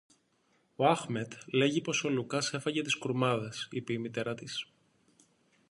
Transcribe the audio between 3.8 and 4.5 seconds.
η μητέρα